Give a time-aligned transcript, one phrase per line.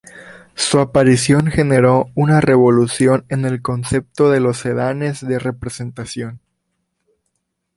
[0.55, 6.39] Su aparición generó una revolución en el concepto de los sedanes de representación.